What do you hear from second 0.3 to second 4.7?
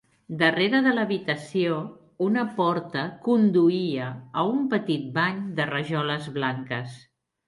Darrere de l'habitació, una porta conduïa a un